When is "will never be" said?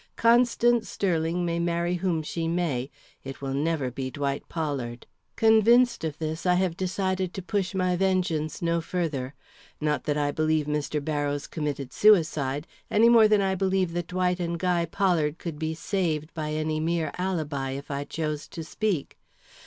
3.39-4.09